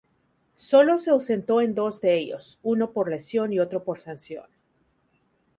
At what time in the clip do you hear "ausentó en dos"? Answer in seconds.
1.11-2.01